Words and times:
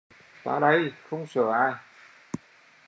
Ta 0.43 0.59
đay 0.59 0.91
không 1.09 1.27
sợ 1.27 1.51
ai 1.51 1.73